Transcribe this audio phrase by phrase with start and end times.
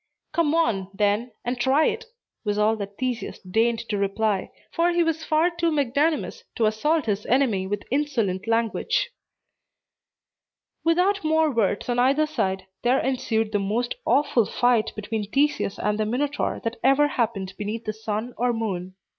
[0.31, 2.05] "Come on, then, and try it!"
[2.43, 7.05] was all that Theseus deigned to reply; for he was far too magnanimous to assault
[7.05, 9.11] his enemy with insolent language.
[10.83, 15.99] Without more words on either side, there ensued the most awful fight between Theseus and
[15.99, 18.95] the Minotaur that ever happened beneath the sun or moon.